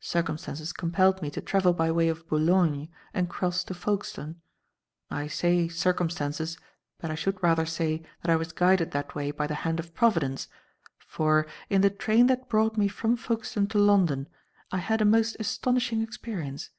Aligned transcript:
Circumstances 0.00 0.72
compelled 0.72 1.22
me 1.22 1.30
to 1.30 1.40
travel 1.40 1.72
by 1.72 1.92
way 1.92 2.08
of 2.08 2.26
Boulogne 2.28 2.88
and 3.14 3.28
cross 3.28 3.62
to 3.62 3.72
Folkestone. 3.72 4.40
I 5.12 5.28
say 5.28 5.68
'circumstances,' 5.68 6.58
but 6.98 7.08
I 7.08 7.14
should 7.14 7.40
rather 7.40 7.64
say 7.64 8.02
that 8.22 8.32
I 8.32 8.34
was 8.34 8.50
guided 8.52 8.90
that 8.90 9.14
way 9.14 9.30
by 9.30 9.46
the 9.46 9.54
hand 9.62 9.78
of 9.78 9.94
Providence, 9.94 10.48
for, 11.06 11.46
in 11.68 11.82
the 11.82 11.90
train 11.90 12.26
that 12.26 12.48
brought 12.48 12.76
me 12.76 12.88
from 12.88 13.16
Folkestone 13.16 13.68
to 13.68 13.78
London, 13.78 14.26
I 14.72 14.78
had 14.78 15.00
a 15.00 15.04
most 15.04 15.36
astonishing 15.38 16.02
experience. 16.02 16.70